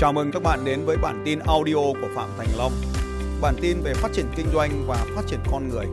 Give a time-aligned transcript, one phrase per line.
[0.00, 2.72] Chào mừng các bạn đến với bản tin audio của Phạm Thành Long.
[3.42, 5.86] Bản tin về phát triển kinh doanh và phát triển con người.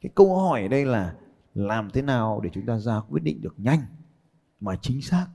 [0.00, 1.14] Cái câu hỏi ở đây là
[1.54, 3.80] làm thế nào để chúng ta ra quyết định được nhanh
[4.60, 5.26] mà chính xác?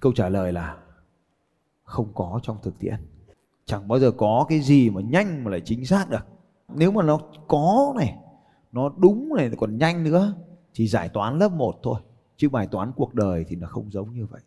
[0.00, 0.76] Câu trả lời là
[1.82, 2.96] không có trong thực tiễn.
[3.64, 6.26] Chẳng bao giờ có cái gì mà nhanh mà lại chính xác được.
[6.68, 8.16] Nếu mà nó có này,
[8.72, 10.34] nó đúng này còn nhanh nữa
[10.74, 12.00] thì giải toán lớp 1 thôi.
[12.36, 14.40] Chứ bài toán cuộc đời thì nó không giống như vậy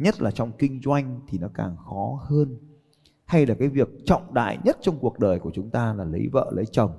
[0.00, 2.56] nhất là trong kinh doanh thì nó càng khó hơn.
[3.24, 6.28] Hay là cái việc trọng đại nhất trong cuộc đời của chúng ta là lấy
[6.32, 6.90] vợ, lấy chồng.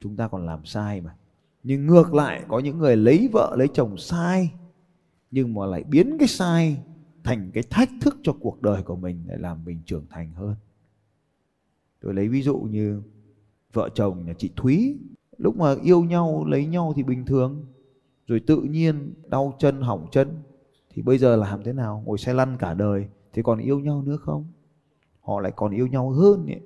[0.00, 1.16] Chúng ta còn làm sai mà.
[1.62, 4.52] Nhưng ngược lại, có những người lấy vợ, lấy chồng sai,
[5.30, 6.82] nhưng mà lại biến cái sai
[7.24, 10.54] thành cái thách thức cho cuộc đời của mình để làm mình trưởng thành hơn.
[12.00, 13.02] Tôi lấy ví dụ như
[13.72, 14.98] vợ chồng nhà chị thúy.
[15.38, 17.66] Lúc mà yêu nhau, lấy nhau thì bình thường.
[18.26, 20.28] Rồi tự nhiên đau chân, hỏng chân
[20.90, 22.02] thì bây giờ làm thế nào?
[22.06, 24.46] Ngồi xe lăn cả đời thì còn yêu nhau nữa không?
[25.20, 26.60] Họ lại còn yêu nhau hơn ấy.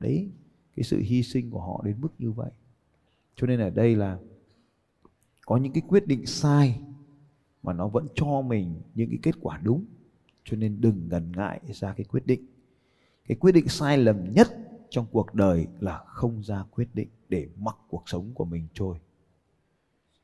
[0.00, 0.30] đấy,
[0.76, 2.50] cái sự hy sinh của họ đến mức như vậy.
[3.36, 4.18] Cho nên ở đây là
[5.46, 6.80] có những cái quyết định sai
[7.62, 9.84] mà nó vẫn cho mình những cái kết quả đúng.
[10.44, 12.46] Cho nên đừng ngần ngại ra cái quyết định.
[13.28, 14.48] Cái quyết định sai lầm nhất
[14.90, 18.98] trong cuộc đời là không ra quyết định để mặc cuộc sống của mình trôi.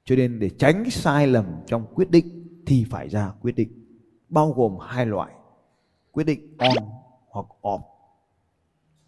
[0.05, 3.69] Cho nên để tránh sai lầm trong quyết định thì phải ra quyết định.
[4.29, 5.35] Bao gồm hai loại,
[6.13, 6.85] quyết định on
[7.29, 7.81] hoặc off.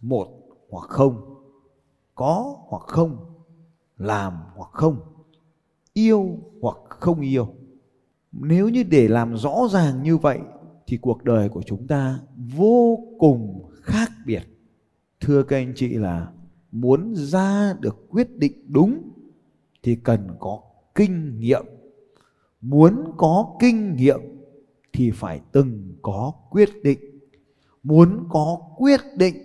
[0.00, 0.28] Một
[0.70, 1.34] hoặc không,
[2.14, 3.16] có hoặc không,
[3.96, 5.00] làm hoặc không,
[5.92, 7.54] yêu hoặc không yêu.
[8.32, 10.40] Nếu như để làm rõ ràng như vậy
[10.86, 12.20] thì cuộc đời của chúng ta
[12.56, 14.42] vô cùng khác biệt.
[15.20, 16.32] Thưa các anh chị là
[16.72, 19.02] muốn ra được quyết định đúng
[19.82, 20.62] thì cần có
[20.94, 21.64] kinh nghiệm
[22.60, 24.20] muốn có kinh nghiệm
[24.92, 26.98] thì phải từng có quyết định.
[27.82, 29.36] Muốn có quyết định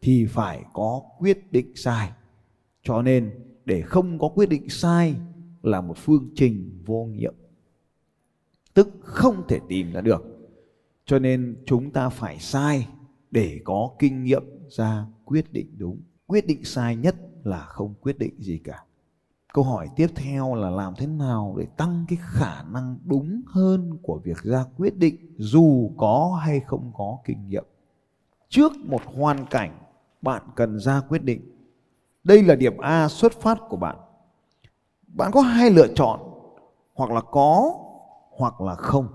[0.00, 2.12] thì phải có quyết định sai.
[2.82, 3.30] Cho nên
[3.64, 5.14] để không có quyết định sai
[5.62, 7.34] là một phương trình vô nghiệm.
[8.74, 10.22] Tức không thể tìm ra được.
[11.04, 12.88] Cho nên chúng ta phải sai
[13.30, 16.02] để có kinh nghiệm ra quyết định đúng.
[16.26, 18.84] Quyết định sai nhất là không quyết định gì cả
[19.52, 23.98] câu hỏi tiếp theo là làm thế nào để tăng cái khả năng đúng hơn
[24.02, 27.64] của việc ra quyết định, dù có hay không có kinh nghiệm?
[28.48, 29.78] Trước một hoàn cảnh,
[30.22, 31.40] bạn cần ra quyết định.
[32.24, 33.96] Đây là điểm a xuất phát của bạn.
[35.06, 36.20] Bạn có hai lựa chọn,
[36.94, 37.74] hoặc là có,
[38.36, 39.08] hoặc là không.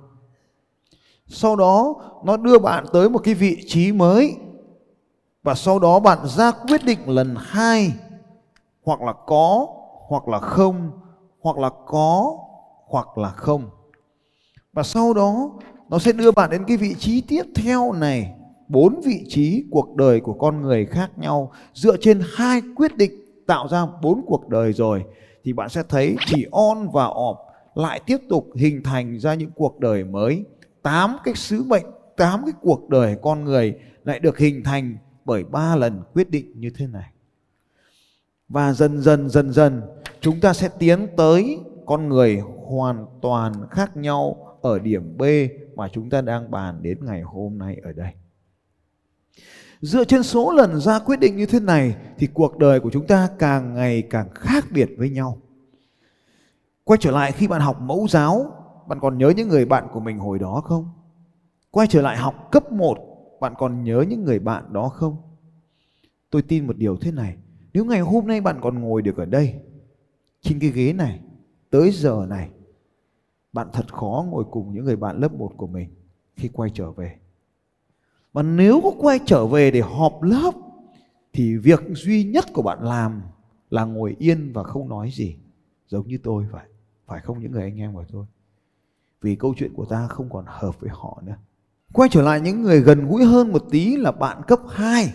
[1.28, 4.35] Sau đó, nó đưa bạn tới một cái vị trí mới,
[5.44, 7.91] và sau đó bạn ra quyết định lần hai,
[8.84, 9.67] hoặc là có
[10.08, 10.92] hoặc là không,
[11.40, 12.38] hoặc là có,
[12.88, 13.70] hoặc là không.
[14.74, 15.52] Và sau đó,
[15.90, 18.34] nó sẽ đưa bạn đến cái vị trí tiếp theo này,
[18.68, 23.12] bốn vị trí cuộc đời của con người khác nhau, dựa trên hai quyết định
[23.48, 25.04] tạo ra bốn cuộc đời rồi.
[25.44, 27.36] Thì bạn sẽ thấy chỉ on và off,
[27.76, 30.46] lại tiếp tục hình thành ra những cuộc đời mới.
[30.84, 31.86] Tám cái sứ mệnh,
[32.18, 33.74] tám cái cuộc đời con người
[34.04, 37.15] lại được hình thành bởi ba lần quyết định như thế này
[38.50, 39.82] và dần dần dần dần
[40.22, 45.24] chúng ta sẽ tiến tới con người hoàn toàn khác nhau ở điểm B
[45.76, 48.12] mà chúng ta đang bàn đến ngày hôm nay ở đây.
[49.82, 53.08] Dựa trên số lần ra quyết định như thế này thì cuộc đời của chúng
[53.08, 55.38] ta càng ngày càng khác biệt với nhau.
[56.84, 58.52] Quay trở lại khi bạn học mẫu giáo,
[58.88, 60.90] bạn còn nhớ những người bạn của mình hồi đó không?
[61.72, 62.98] Quay trở lại học cấp 1,
[63.40, 65.18] bạn còn nhớ những người bạn đó không?
[66.30, 67.36] Tôi tin một điều thế này,
[67.75, 69.56] nếu ngày hôm nay bạn còn ngồi được ở đây,
[70.41, 71.19] trên cái ghế này,
[71.69, 72.50] tới giờ này,
[73.53, 75.90] bạn thật khó ngồi cùng những người bạn lớp 1 của mình
[76.35, 77.16] khi quay trở về.
[78.34, 80.52] Và nếu có quay trở về để họp lớp,
[81.34, 83.22] thì việc duy nhất của bạn làm
[83.69, 85.35] là ngồi yên và không nói gì.
[85.88, 86.66] Giống như tôi vậy.
[87.05, 88.26] Phải không những người anh em của tôi.
[89.22, 91.38] Vì câu chuyện của ta không còn hợp với họ nữa.
[91.94, 95.14] Quay trở lại những người gần gũi hơn một tí là bạn cấp 2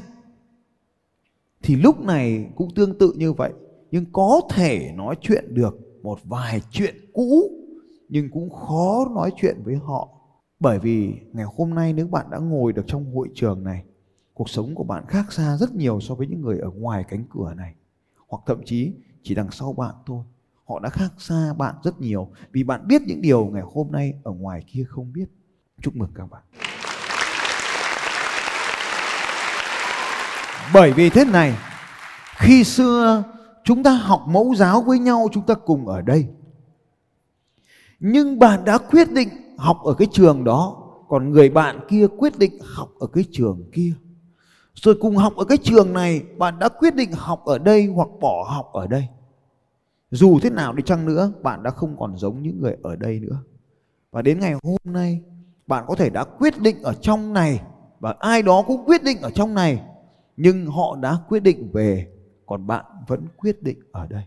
[1.62, 3.52] thì lúc này cũng tương tự như vậy.
[3.90, 7.50] Nhưng có thể nói chuyện được một vài chuyện cũ,
[8.08, 10.08] nhưng cũng khó nói chuyện với họ.
[10.60, 13.84] Bởi vì ngày hôm nay nếu bạn đã ngồi được trong hội trường này,
[14.34, 17.24] cuộc sống của bạn khác xa rất nhiều so với những người ở ngoài cánh
[17.30, 17.74] cửa này.
[18.28, 18.92] Hoặc thậm chí
[19.22, 20.24] chỉ đằng sau bạn thôi.
[20.64, 24.14] Họ đã khác xa bạn rất nhiều vì bạn biết những điều ngày hôm nay
[24.22, 25.26] ở ngoài kia không biết.
[25.82, 26.42] Chúc mừng các bạn.
[30.74, 31.54] Bởi vì thế này,
[32.36, 33.22] khi xưa
[33.64, 36.26] chúng ta học mẫu giáo với nhau chúng ta cùng ở đây.
[38.00, 39.28] Nhưng bạn đã quyết định
[39.58, 40.76] học ở cái trường đó
[41.08, 43.92] còn người bạn kia quyết định học ở cái trường kia.
[44.74, 48.08] Rồi cùng học ở cái trường này bạn đã quyết định học ở đây hoặc
[48.20, 49.08] bỏ học ở đây.
[50.10, 53.20] Dù thế nào đi chăng nữa bạn đã không còn giống những người ở đây
[53.20, 53.36] nữa.
[54.10, 55.20] Và đến ngày hôm nay
[55.66, 57.60] bạn có thể đã quyết định ở trong này
[58.00, 59.82] và ai đó cũng quyết định ở trong này
[60.42, 62.08] nhưng họ đã quyết định về,
[62.46, 64.24] còn bạn vẫn quyết định ở đây.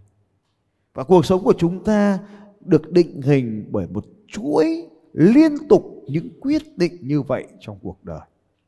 [0.93, 2.19] Và cuộc sống của chúng ta
[2.59, 8.03] được định hình bởi một chuỗi liên tục những quyết định như vậy trong cuộc
[8.03, 8.21] đời.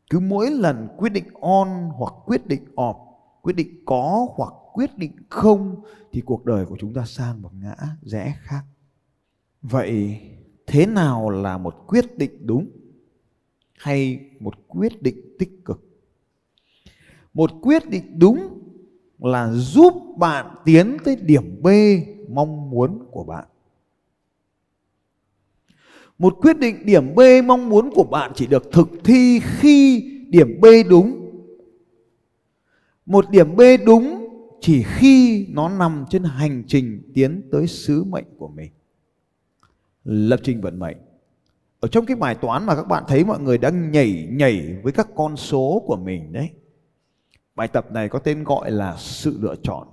[0.10, 2.96] Cứ mỗi lần quyết định on hoặc quyết định off,
[3.42, 5.82] quyết định có hoặc quyết định không,
[6.12, 8.62] thì cuộc đời của chúng ta sang một ngã rẽ khác.
[9.62, 10.22] Vậy
[10.68, 12.70] thế nào là một quyết định đúng
[13.78, 15.95] hay một quyết định tích cực?
[17.36, 18.60] Một quyết định đúng
[19.20, 21.68] là giúp bạn tiến tới điểm b
[22.30, 23.46] mong muốn của bạn.
[26.18, 30.62] Một quyết định điểm b mong muốn của bạn chỉ được thực thi khi điểm
[30.62, 31.22] b đúng.
[33.06, 34.28] Một điểm b đúng
[34.62, 38.72] chỉ khi nó nằm trên hành trình tiến tới sứ mệnh của mình.
[40.04, 40.98] Lập trình vận mệnh.
[41.80, 44.94] Ở trong cái bài toán mà các bạn thấy mọi người đang nhảy nhảy với
[44.94, 46.50] các con số của mình đấy
[47.56, 49.88] bài tập này có tên gọi là sự lựa chọn.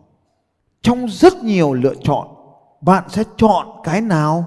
[0.83, 2.29] Trong rất nhiều lựa chọn,
[2.81, 4.45] bạn sẽ chọn cái nào?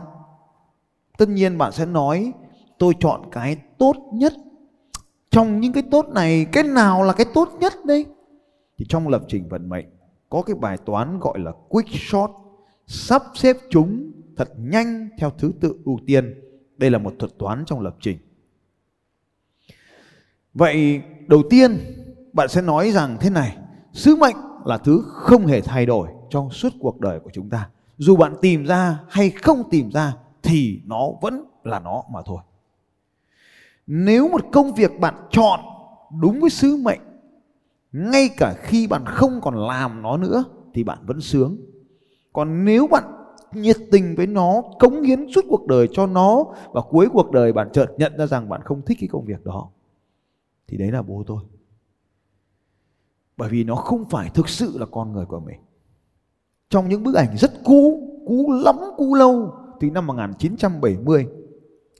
[1.18, 2.32] Tất nhiên bạn sẽ nói,
[2.78, 4.34] tôi chọn cái tốt nhất.
[5.30, 8.06] Trong những cái tốt này, cái nào là cái tốt nhất đây?
[8.78, 9.86] Thì trong lập trình vận mệnh,
[10.30, 12.32] có cái bài toán gọi là quick shot,
[12.88, 16.42] sắp xếp chúng thật nhanh theo thứ tự ưu tiên.
[16.78, 18.18] Đây là một thuật toán trong lập trình.
[20.54, 21.78] Vậy, đầu tiên
[22.36, 23.58] bạn sẽ nói rằng thế này,
[23.94, 24.36] sứ mệnh
[24.66, 27.70] là thứ không hề thay đổi trong suốt cuộc đời của chúng ta.
[27.98, 32.40] Dù bạn tìm ra hay không tìm ra thì nó vẫn là nó mà thôi.
[33.88, 35.60] Nếu một công việc bạn chọn
[36.22, 37.00] đúng với sứ mệnh,
[37.92, 40.44] ngay cả khi bạn không còn làm nó nữa
[40.74, 41.58] thì bạn vẫn sướng.
[42.34, 43.04] Còn nếu bạn
[43.52, 47.54] nhiệt tình với nó, cống hiến suốt cuộc đời cho nó và cuối cuộc đời
[47.54, 49.70] bạn chợt nhận ra rằng bạn không thích cái công việc đó,
[50.68, 51.40] thì đấy là bố tôi
[53.38, 55.60] bởi vì nó không phải thực sự là con người của mình
[56.70, 61.28] trong những bức ảnh rất cũ cũ lắm cũ lâu từ năm 1970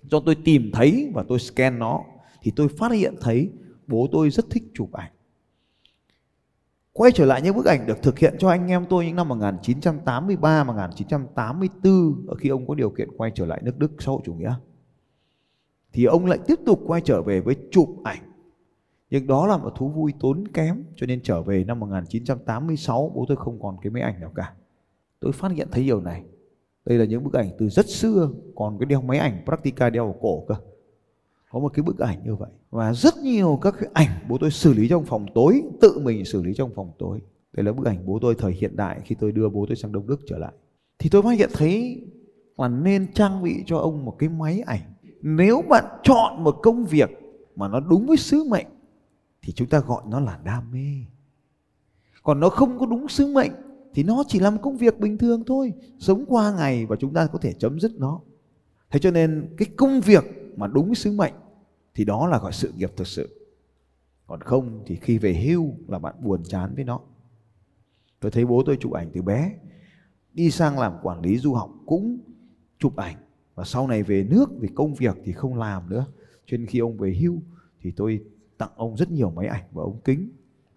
[0.02, 2.02] do tôi tìm thấy và tôi scan nó
[2.42, 3.52] thì tôi phát hiện thấy
[3.88, 5.12] bố tôi rất thích chụp ảnh
[6.98, 9.28] Quay trở lại những bức ảnh được thực hiện cho anh em tôi những năm
[9.28, 14.22] 1983, 1984 ở khi ông có điều kiện quay trở lại nước Đức xã hội
[14.26, 14.54] chủ nghĩa.
[15.94, 18.35] Thì ông lại tiếp tục quay trở về với chụp ảnh.
[19.16, 23.26] Nhưng đó là một thú vui tốn kém, cho nên trở về năm 1986 bố
[23.28, 24.54] tôi không còn cái máy ảnh nào cả.
[25.20, 26.24] Tôi phát hiện thấy điều này.
[26.86, 30.08] Đây là những bức ảnh từ rất xưa, còn cái đeo máy ảnh Praktica đeo
[30.08, 30.56] ở cổ cơ
[31.52, 34.52] có một cái bức ảnh như vậy, và rất nhiều các cái ảnh bố tôi
[34.52, 37.20] xử lý trong phòng tối, tự mình xử lý trong phòng tối
[37.54, 39.92] đây là bức ảnh bố tôi thời hiện đại, khi tôi đưa bố tôi sang
[39.92, 40.52] đông đức trở lại
[41.00, 42.02] thì tôi phát hiện thấy
[42.58, 44.82] là nên trang bị cho ông một cái máy ảnh
[45.22, 47.10] nếu bạn chọn một công việc
[47.56, 48.66] mà nó đúng với sứ mệnh
[49.46, 51.06] thì chúng ta gọi nó là đam mê.
[52.24, 53.52] Còn nó không có đúng sứ mệnh,
[53.94, 55.74] thì nó chỉ là một công việc bình thường thôi.
[56.00, 58.22] Sống qua ngày và chúng ta có thể chấm dứt nó.
[58.92, 60.24] Thế cho nên cái công việc
[60.56, 61.34] mà đúng sứ mệnh,
[61.96, 63.50] thì đó là gọi sự nghiệp thực sự.
[64.28, 67.00] Còn không thì khi về hưu là bạn buồn chán với nó.
[68.20, 69.56] Tôi thấy bố tôi chụp ảnh từ bé,
[70.34, 72.20] đi sang làm quản lý du học cũng
[72.80, 73.16] chụp ảnh.
[73.56, 76.06] Và sau này về nước vì công việc thì không làm nữa.
[76.46, 77.42] Cho nên khi ông về hưu
[77.82, 78.24] thì tôi
[78.58, 80.30] tặng ông rất nhiều máy ảnh và ống kính.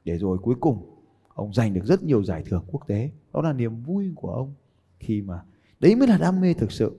[0.04, 0.96] Để rồi cuối cùng,
[1.34, 3.10] ông giành được rất nhiều giải thưởng quốc tế.
[3.34, 4.54] Đó là niềm vui của ông
[5.00, 5.40] khi mà
[5.80, 6.92] đấy mới là đam mê thực sự.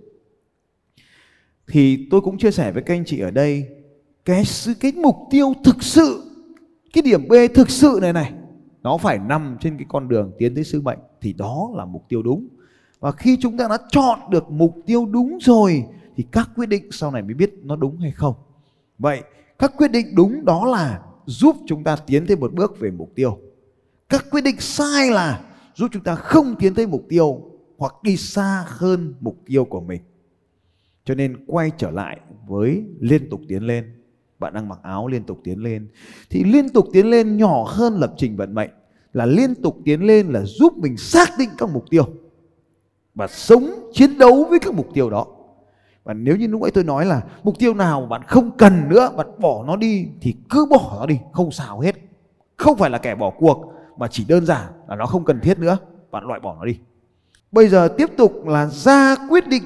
[1.67, 3.67] Thì tôi cũng chia sẻ với các anh chị ở đây,
[4.25, 6.23] cái sự, cái mục tiêu thực sự,
[6.93, 8.33] cái điểm B thực sự này này,
[8.83, 10.99] nó phải nằm trên cái con đường tiến tới sứ mệnh.
[11.21, 12.47] Thì đó là mục tiêu đúng.
[12.99, 16.91] Và khi chúng ta đã chọn được mục tiêu đúng rồi, thì các quyết định
[16.91, 18.35] sau này mới biết nó đúng hay không.
[18.99, 19.21] Vậy
[19.59, 23.11] các quyết định đúng đó là giúp chúng ta tiến thêm một bước về mục
[23.15, 23.37] tiêu.
[24.09, 25.41] Các quyết định sai là
[25.75, 27.41] giúp chúng ta không tiến tới mục tiêu
[27.77, 30.01] hoặc đi xa hơn mục tiêu của mình.
[31.05, 33.85] Cho nên quay trở lại với liên tục tiến lên.
[34.39, 35.87] Bạn đang mặc áo liên tục tiến lên.
[36.29, 38.69] Thì liên tục tiến lên nhỏ hơn lập trình vận mệnh
[39.13, 42.03] là liên tục tiến lên là giúp mình xác định các mục tiêu
[43.15, 45.25] và sống chiến đấu với các mục tiêu đó
[46.03, 48.89] và nếu như lúc ấy tôi nói là mục tiêu nào mà bạn không cần
[48.89, 51.95] nữa, bạn bỏ nó đi thì cứ bỏ nó đi, không sao hết.
[52.57, 55.59] Không phải là kẻ bỏ cuộc, mà chỉ đơn giản là nó không cần thiết
[55.59, 55.77] nữa,
[56.11, 56.77] bạn loại bỏ nó đi.
[57.51, 59.63] Bây giờ tiếp tục là ra quyết định.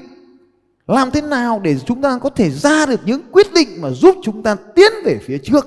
[0.86, 4.16] Làm thế nào để chúng ta có thể ra được những quyết định mà giúp
[4.22, 5.66] chúng ta tiến về phía trước?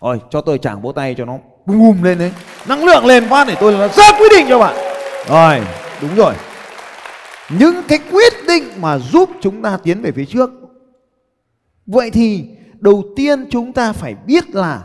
[0.00, 2.32] Rồi cho tôi chàng vỗ tay cho nó bùm lên đấy.
[2.68, 4.76] Năng lượng lên phát để tôi là ra quyết định cho bạn.
[5.28, 5.60] Rồi,
[6.02, 6.34] đúng rồi
[7.50, 10.50] những cái quyết định mà giúp chúng ta tiến về phía trước.
[11.86, 12.44] Vậy thì
[12.80, 14.84] đầu tiên chúng ta phải biết là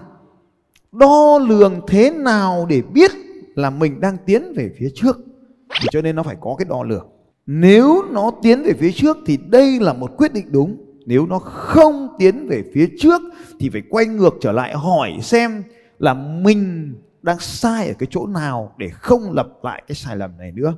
[0.91, 3.11] đo lường thế nào để biết
[3.55, 5.17] là mình đang tiến về phía trước.
[5.81, 7.07] Thì cho nên nó phải có cái đo lường.
[7.45, 10.77] Nếu nó tiến về phía trước thì đây là một quyết định đúng.
[11.05, 13.21] Nếu nó không tiến về phía trước
[13.59, 15.63] thì phải quay ngược trở lại hỏi xem
[15.99, 20.37] là mình đang sai ở cái chỗ nào để không lặp lại cái sai lầm
[20.37, 20.73] này nữa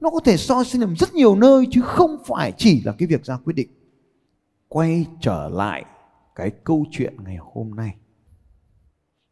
[0.00, 3.08] nó có thể soi sánh ở rất nhiều nơi chứ không phải chỉ là cái
[3.08, 3.68] việc ra quyết định
[4.68, 5.84] quay trở lại
[6.34, 7.94] cái câu chuyện ngày hôm nay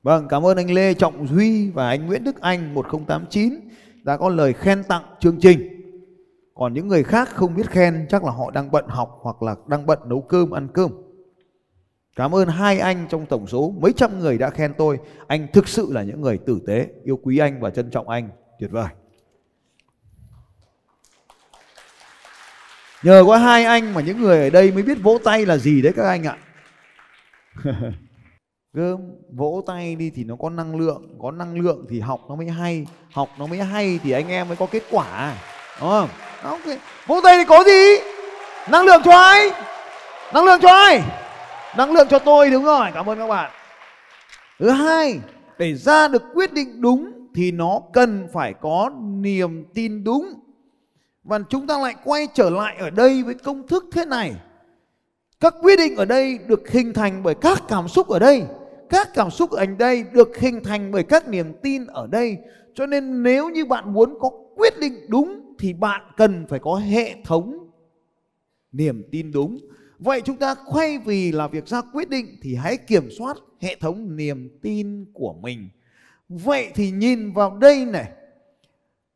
[0.03, 3.55] Vâng, cảm ơn anh Lê Trọng Duy và anh Nguyễn Đức Anh 1089
[4.03, 5.69] đã có lời khen tặng chương trình.
[6.55, 9.57] Còn những người khác không biết khen chắc là họ đang bận học hoặc là
[9.67, 10.91] đang bận nấu cơm ăn cơm.
[12.17, 14.99] Cảm ơn hai anh trong tổng số mấy trăm người đã khen tôi.
[15.27, 18.29] Anh thực sự là những người tử tế, yêu quý anh và trân trọng anh.
[18.59, 18.89] Tuyệt vời.
[23.03, 25.83] Nhờ có hai anh mà những người ở đây mới biết vỗ tay là gì
[25.83, 26.37] đấy các anh ạ.
[28.73, 28.99] Gơm
[29.33, 32.49] vỗ tay đi thì nó có năng lượng, có năng lượng thì học nó mới
[32.49, 35.35] hay, học nó mới hay thì anh em mới có kết quả.
[35.81, 36.09] Đúng không?
[36.43, 36.79] Okay.
[37.07, 38.05] Vỗ tay thì có gì?
[38.71, 39.51] Năng lượng cho ai?
[40.35, 41.03] Năng lượng cho ai?
[41.77, 43.51] Năng lượng cho tôi đúng rồi, cảm ơn các bạn.
[44.59, 45.21] Thứ hai,
[45.59, 48.91] để ra được quyết định đúng thì nó cần phải có
[49.21, 50.42] niềm tin đúng.
[51.25, 54.33] Và chúng ta lại quay trở lại ở đây với công thức thế này.
[55.41, 58.43] Các quyết định ở đây được hình thành bởi các cảm xúc ở đây.
[58.91, 62.39] Các cảm xúc ở đây được hình thành bởi các niềm tin ở đây.
[62.75, 66.75] Cho nên nếu như bạn muốn có quyết định đúng thì bạn cần phải có
[66.75, 67.71] hệ thống
[68.73, 69.59] niềm tin đúng.
[69.99, 73.77] Vậy chúng ta quay vì là việc ra quyết định thì hãy kiểm soát hệ
[73.81, 75.69] thống niềm tin của mình.
[76.29, 78.13] Vậy thì nhìn vào đây này.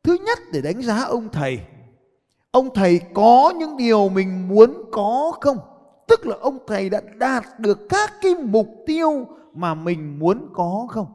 [0.03, 1.59] Thứ nhất để đánh giá ông thầy
[2.57, 5.57] ông thầy có những điều mình muốn có không?
[6.07, 10.87] Tức là ông thầy đã đạt được các cái mục tiêu mà mình muốn có
[10.89, 11.07] không?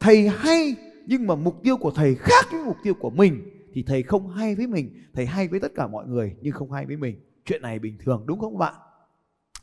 [0.00, 0.76] Thầy hay,
[1.06, 3.42] nhưng mà mục tiêu của thầy khác với mục tiêu của mình
[3.74, 4.90] thì thầy không hay với mình.
[5.14, 7.20] Thầy hay với tất cả mọi người, nhưng không hay với mình.
[7.44, 8.74] Chuyện này bình thường, đúng không bạn?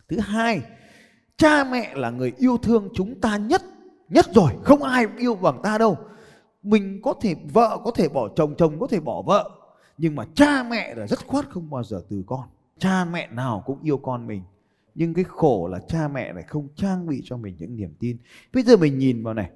[0.09, 0.61] Thứ hai,
[1.37, 3.61] cha mẹ là người yêu thương chúng ta nhất
[4.09, 4.51] nhất rồi.
[4.63, 5.97] Không ai yêu bằng ta đâu.
[6.63, 9.58] Mình có thể vợ, có thể bỏ chồng chồng có thể bỏ vợ
[9.99, 12.47] nhưng mà cha mẹ là rất khoát không bao giờ từ con.
[12.77, 14.43] Cha mẹ nào cũng yêu con mình.
[14.95, 18.17] Nhưng cái khổ là cha mẹ lại không trang bị cho mình những niềm tin.
[18.53, 19.51] Bây giờ mình nhìn vào này.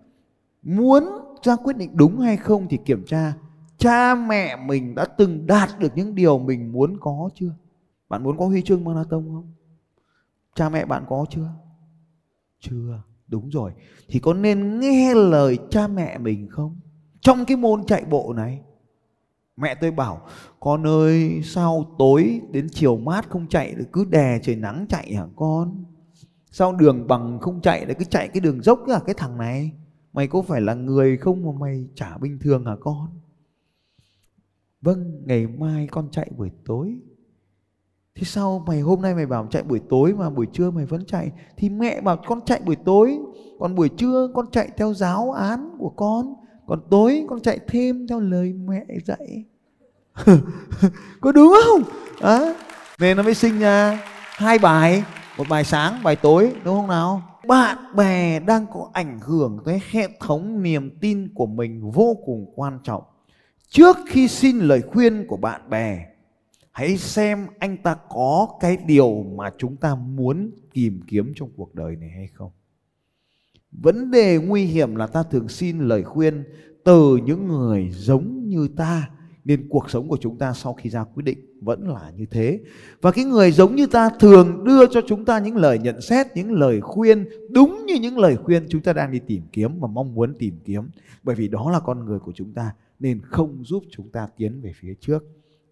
[0.63, 1.03] Muốn
[1.43, 3.33] ra quyết định đúng hay không thì kiểm tra.
[3.77, 7.51] Cha mẹ mình đã từng đạt được những điều mình muốn có chưa?
[8.09, 9.53] Bạn muốn có huy chương marathon không?
[10.55, 11.49] Cha mẹ bạn có chưa?
[12.59, 13.01] Chưa.
[13.27, 13.71] Đúng rồi.
[14.07, 16.79] Thì có nên nghe lời cha mẹ mình không?
[17.21, 18.61] Trong cái môn chạy bộ này
[19.57, 20.21] Mẹ tôi bảo,
[20.59, 23.85] con ơi, sao tối đến chiều mát không chạy được?
[23.93, 25.85] Cứ đè trời nắng chạy hả con?
[26.51, 29.71] Sao đường bằng không chạy lại cứ chạy cái đường dốc à cái thằng này.
[30.13, 33.07] Mày có phải là người không mà mày chả bình thường hả con?
[34.81, 36.97] Vâng ngày mai con chạy buổi tối.
[38.15, 41.05] Thế sao mày hôm nay mày bảo chạy buổi tối mà buổi trưa mày vẫn
[41.05, 41.31] chạy?
[41.57, 43.19] Thì mẹ bảo con chạy buổi tối.
[43.59, 46.33] Còn buổi trưa con chạy theo giáo án của con
[46.67, 49.45] còn tối con chạy thêm theo lời mẹ dạy.
[51.21, 51.83] Có đúng không?
[52.21, 52.55] À,
[52.99, 55.03] nên nó mới sinh ra hai bài.
[55.37, 57.21] Một bài sáng bài tối đúng không nào?
[57.47, 62.53] Bạn bè đang có ảnh hưởng tới hệ thống niềm tin của mình vô cùng
[62.55, 63.03] quan trọng.
[63.69, 66.05] Trước khi xin lời khuyên của bạn bè
[66.73, 71.75] hãy xem anh ta có cái điều mà chúng ta muốn tìm kiếm trong cuộc
[71.75, 72.51] đời này hay không
[73.81, 76.43] vấn đề nguy hiểm là ta thường xin lời khuyên
[76.83, 79.09] từ những người giống như ta,
[79.45, 82.59] nên cuộc sống của chúng ta sau khi ra quyết định vẫn là như thế.
[83.01, 86.27] Và cái người giống như ta thường đưa cho chúng ta những lời nhận xét,
[86.35, 89.87] những lời khuyên, đúng như những lời khuyên chúng ta đang đi tìm kiếm và
[89.87, 90.83] mong muốn tìm kiếm.
[91.23, 94.61] Bởi vì đó là con người của chúng ta, nên không giúp chúng ta tiến
[94.61, 95.23] về phía trước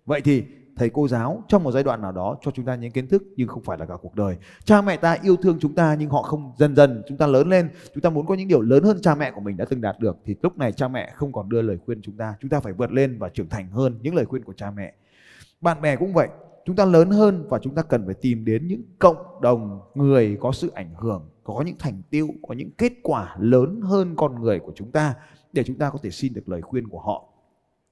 [0.06, 0.44] vậy thì
[0.76, 3.24] thầy cô giáo trong một giai đoạn nào đó cho chúng ta những kiến thức
[3.36, 4.38] nhưng không phải là cả cuộc đời.
[4.66, 7.50] Cha mẹ ta yêu thương chúng ta nhưng họ không dần dần chúng ta lớn
[7.50, 7.70] lên.
[7.94, 10.00] Chúng ta muốn có những điều lớn hơn cha mẹ của mình đã từng đạt
[10.00, 12.36] được thì lúc này cha mẹ không còn đưa lời khuyên chúng ta.
[12.42, 14.94] Chúng ta phải vượt lên và trưởng thành hơn những lời khuyên của cha mẹ.
[15.62, 16.28] Bạn bè cũng vậy,
[16.66, 20.38] chúng ta lớn hơn và chúng ta cần phải tìm đến những cộng đồng người
[20.40, 24.42] có sự ảnh hưởng, có những thành tựu, có những kết quả lớn hơn con
[24.42, 25.16] người của chúng ta
[25.54, 27.31] để chúng ta có thể xin được lời khuyên của họ.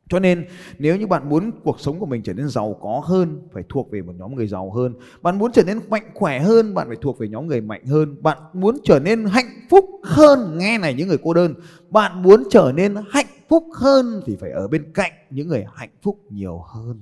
[0.10, 0.46] Cho nên,
[0.80, 3.92] nếu như bạn muốn cuộc sống của mình trở nên giàu có hơn, phải thuộc
[3.92, 4.94] về một nhóm người giàu hơn.
[5.22, 8.24] Bạn muốn trở nên mạnh khỏe hơn, bạn phải thuộc về nhóm người mạnh hơn.
[8.24, 11.54] Bạn muốn trở nên hạnh phúc hơn, nghe này những người cô đơn.
[11.90, 15.90] Bạn muốn trở nên hạnh phúc hơn thì phải ở bên cạnh những người hạnh
[16.02, 17.02] phúc nhiều hơn.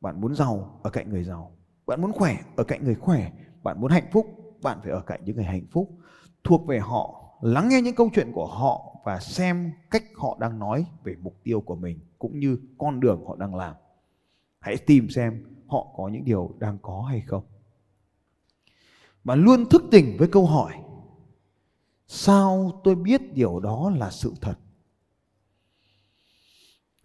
[0.00, 1.52] Bạn muốn giàu ở cạnh người giàu.
[1.86, 3.30] Bạn muốn khỏe ở cạnh người khỏe.
[3.62, 4.26] Bạn muốn hạnh phúc,
[4.62, 5.90] bạn phải ở cạnh những người hạnh phúc.
[6.44, 10.58] Thuộc về họ lắng nghe những câu chuyện của họ và xem cách họ đang
[10.58, 13.74] nói về mục tiêu của mình cũng như con đường họ đang làm.
[14.60, 17.44] Hãy tìm xem họ có những điều đang có hay không.
[19.24, 20.74] Và luôn thức tỉnh với câu hỏi,
[22.12, 24.54] Sao tôi biết điều đó là sự thật?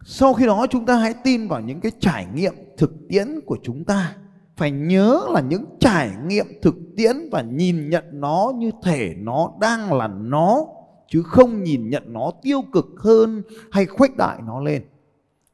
[0.03, 3.57] Sau khi đó chúng ta hãy tin vào những cái trải nghiệm thực tiễn của
[3.63, 4.15] chúng ta
[4.57, 9.51] phải nhớ là những trải nghiệm thực tiễn và nhìn nhận nó như thể nó
[9.61, 10.65] đang là nó,
[11.07, 14.83] chứ không nhìn nhận nó tiêu cực hơn hay khuếch đại nó lên.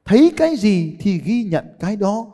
[0.05, 2.25] Thấy cái gì thì ghi nhận cái đó.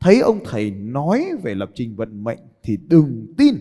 [0.00, 3.54] Thấy ông thầy nói về lập trình vận mệnh thì đừng tin.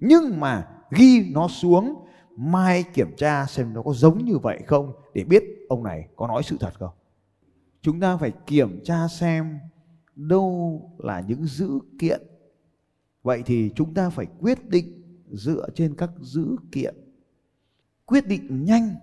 [0.00, 1.94] Nhưng mà ghi nó xuống,
[2.36, 6.26] mai kiểm tra xem nó có giống như vậy không để biết ông này có
[6.26, 6.92] nói sự thật không.
[7.82, 9.58] Chúng ta phải kiểm tra xem
[10.16, 11.68] đâu là những dữ
[11.98, 12.22] kiện.
[13.22, 16.94] Vậy thì chúng ta phải quyết định dựa trên các dữ kiện.
[18.04, 18.94] Quyết định nhanh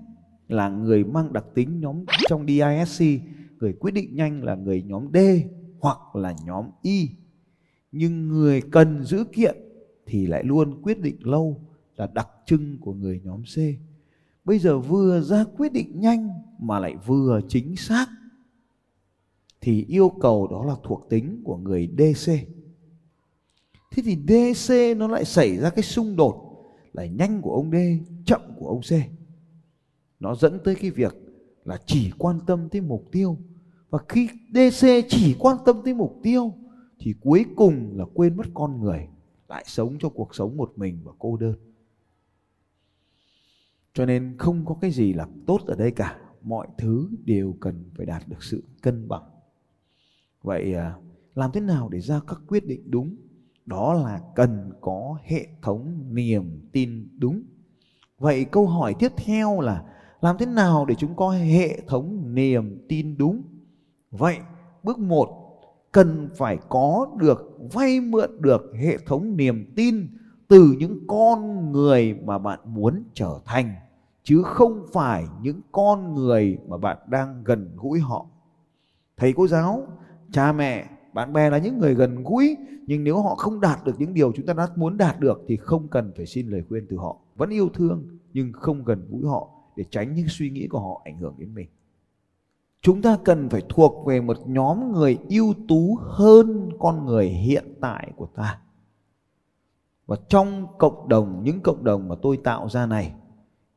[0.48, 3.03] là người mang đặc tính nhóm trong DISC
[3.62, 5.18] người quyết định nhanh là người nhóm D
[5.80, 7.10] hoặc là nhóm Y
[7.91, 9.56] nhưng người cần dữ kiện
[10.06, 11.62] thì lại luôn quyết định lâu
[11.96, 13.58] là đặc trưng của người nhóm C.
[14.46, 18.06] Bây giờ vừa ra quyết định nhanh mà lại vừa chính xác
[19.62, 22.32] thì yêu cầu đó là thuộc tính của người DC.
[23.91, 26.48] Thế thì DC nó lại xảy ra cái xung đột
[26.94, 27.75] là nhanh của ông D,
[28.25, 28.91] chậm của ông C.
[30.20, 31.15] Nó dẫn tới cái việc
[31.65, 33.38] là chỉ quan tâm tới mục tiêu.
[33.89, 36.53] Và khi DC chỉ quan tâm tới mục tiêu
[37.00, 39.08] thì cuối cùng là quên mất con người,
[39.47, 41.56] lại sống cho cuộc sống một mình và cô đơn.
[43.93, 47.84] Cho nên không có cái gì là tốt ở đây cả, mọi thứ đều cần
[47.95, 49.31] phải đạt được sự cân bằng
[50.43, 50.95] vậy à,
[51.36, 53.15] làm thế nào để ra các quyết định đúng?
[53.65, 57.43] Đó là cần có hệ thống niềm tin đúng.
[58.17, 59.84] Vậy câu hỏi tiếp theo là
[60.21, 63.41] làm thế nào để chúng có hệ thống niềm tin đúng?
[64.12, 64.38] Vậy,
[64.84, 65.30] bước một,
[65.91, 70.08] cần phải có được, vay mượn được hệ thống niềm tin
[70.47, 73.75] từ những con người mà bạn muốn trở thành,
[74.23, 78.25] chứ không phải những con người mà bạn đang gần gũi họ.
[79.17, 79.88] Thầy cô giáo
[80.32, 84.00] cha mẹ, bạn bè là những người gần gũi, nhưng nếu họ không đạt được
[84.00, 86.86] những điều chúng ta đã muốn đạt được thì không cần phải xin lời khuyên
[86.89, 87.17] từ họ.
[87.36, 91.02] Vẫn yêu thương, nhưng không gần gũi họ để tránh những suy nghĩ của họ
[91.06, 91.67] ảnh hưởng đến mình.
[92.82, 97.74] Chúng ta cần phải thuộc về một nhóm người ưu tú hơn con người hiện
[97.82, 98.62] tại của ta.
[100.06, 103.13] Và trong cộng đồng, những cộng đồng mà tôi tạo ra này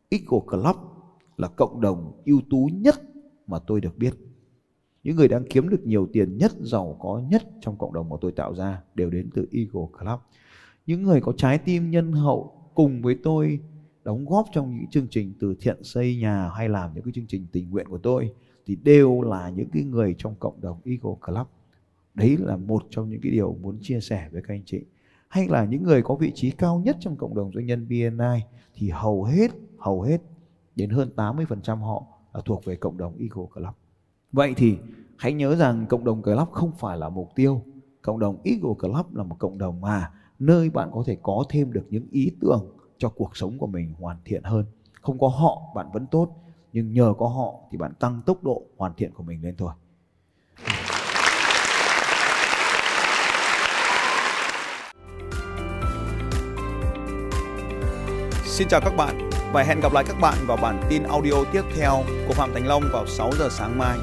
[0.08, 0.76] Eagle Club
[1.36, 3.02] là cộng đồng ưu tú nhất
[3.46, 4.14] mà tôi được biết
[5.04, 8.16] những người đang kiếm được nhiều tiền nhất, giàu có nhất trong cộng đồng mà
[8.20, 10.20] tôi tạo ra đều đến từ Eagle Club.
[10.86, 13.60] Những người có trái tim nhân hậu cùng với tôi
[14.04, 17.26] đóng góp trong những chương trình từ thiện xây nhà hay làm những cái chương
[17.26, 18.32] trình tình nguyện của tôi
[18.66, 21.46] thì đều là những cái người trong cộng đồng Eagle Club.
[22.14, 24.84] Đấy là một trong những cái điều muốn chia sẻ với các anh chị.
[25.28, 28.44] Hay là những người có vị trí cao nhất trong cộng đồng doanh nhân BNI
[28.74, 30.18] thì hầu hết, hầu hết
[30.76, 33.74] đến hơn 80% họ là thuộc về cộng đồng Eagle Club.
[34.32, 34.76] Vậy thì
[35.18, 37.62] hãy nhớ rằng cộng đồng club không phải là mục tiêu.
[38.02, 41.72] Cộng đồng Eagle Club là một cộng đồng mà nơi bạn có thể có thêm
[41.72, 44.64] được những ý tưởng cho cuộc sống của mình hoàn thiện hơn.
[45.02, 46.28] Không có họ bạn vẫn tốt,
[46.72, 49.72] nhưng nhờ có họ thì bạn tăng tốc độ hoàn thiện của mình lên thôi.
[58.44, 61.62] Xin chào các bạn và hẹn gặp lại các bạn vào bản tin audio tiếp
[61.76, 63.98] theo của Phạm Thành Long vào 6 giờ sáng mai.